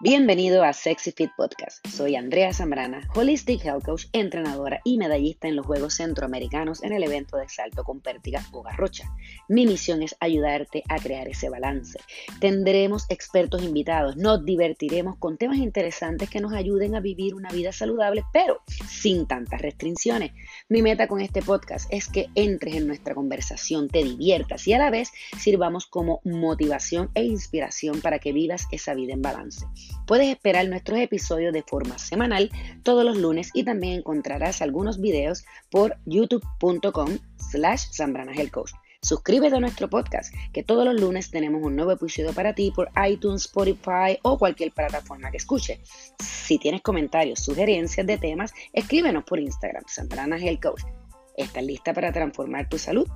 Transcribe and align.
Bienvenido 0.00 0.62
a 0.62 0.72
Sexy 0.72 1.10
Fit 1.10 1.32
Podcast. 1.36 1.84
Soy 1.88 2.14
Andrea 2.14 2.52
Zambrana, 2.52 3.08
Holistic 3.16 3.64
Health 3.64 3.84
Coach, 3.84 4.04
entrenadora 4.12 4.80
y 4.84 4.96
medallista 4.96 5.48
en 5.48 5.56
los 5.56 5.66
Juegos 5.66 5.94
Centroamericanos 5.94 6.84
en 6.84 6.92
el 6.92 7.02
evento 7.02 7.36
de 7.36 7.48
salto 7.48 7.82
con 7.82 8.00
pértiga 8.00 8.40
o 8.52 8.62
garrocha. 8.62 9.12
Mi 9.48 9.66
misión 9.66 10.04
es 10.04 10.14
ayudarte 10.20 10.84
a 10.88 11.00
crear 11.00 11.26
ese 11.26 11.50
balance. 11.50 11.98
Tendremos 12.38 13.06
expertos 13.08 13.64
invitados, 13.64 14.16
nos 14.16 14.44
divertiremos 14.44 15.16
con 15.18 15.36
temas 15.36 15.58
interesantes 15.58 16.30
que 16.30 16.40
nos 16.40 16.52
ayuden 16.52 16.94
a 16.94 17.00
vivir 17.00 17.34
una 17.34 17.50
vida 17.50 17.72
saludable, 17.72 18.22
pero 18.32 18.62
sin 18.88 19.26
tantas 19.26 19.60
restricciones. 19.60 20.30
Mi 20.68 20.80
meta 20.80 21.08
con 21.08 21.20
este 21.20 21.42
podcast 21.42 21.92
es 21.92 22.06
que 22.06 22.28
entres 22.36 22.76
en 22.76 22.86
nuestra 22.86 23.16
conversación, 23.16 23.88
te 23.88 24.04
diviertas 24.04 24.64
y 24.68 24.74
a 24.74 24.78
la 24.78 24.90
vez 24.90 25.10
sirvamos 25.40 25.86
como 25.86 26.20
motivación 26.22 27.10
e 27.16 27.24
inspiración 27.24 28.00
para 28.00 28.20
que 28.20 28.32
vivas 28.32 28.68
esa 28.70 28.94
vida 28.94 29.14
en 29.14 29.22
balance. 29.22 29.66
Puedes 30.06 30.28
esperar 30.28 30.68
nuestros 30.68 30.98
episodios 30.98 31.52
de 31.52 31.62
forma 31.62 31.98
semanal 31.98 32.50
todos 32.82 33.04
los 33.04 33.16
lunes 33.16 33.50
y 33.54 33.64
también 33.64 33.98
encontrarás 33.98 34.62
algunos 34.62 35.00
videos 35.00 35.44
por 35.70 35.96
youtube.com 36.06 37.18
slash 37.50 37.86
Coach. 38.50 38.72
Suscríbete 39.00 39.54
a 39.54 39.60
nuestro 39.60 39.88
podcast, 39.88 40.34
que 40.52 40.64
todos 40.64 40.84
los 40.84 41.00
lunes 41.00 41.30
tenemos 41.30 41.62
un 41.62 41.76
nuevo 41.76 41.92
episodio 41.92 42.32
para 42.32 42.54
ti 42.54 42.72
por 42.74 42.90
iTunes, 43.08 43.42
Spotify 43.42 44.18
o 44.22 44.38
cualquier 44.38 44.72
plataforma 44.72 45.30
que 45.30 45.36
escuche. 45.36 45.80
Si 46.18 46.58
tienes 46.58 46.82
comentarios, 46.82 47.40
sugerencias 47.40 48.06
de 48.06 48.18
temas, 48.18 48.52
escríbenos 48.72 49.24
por 49.24 49.38
Instagram, 49.38 49.84
Zambrana 49.88 50.38
Health. 50.38 50.80
¿Estás 51.36 51.62
lista 51.62 51.94
para 51.94 52.12
transformar 52.12 52.68
tu 52.68 52.76
salud? 52.76 53.06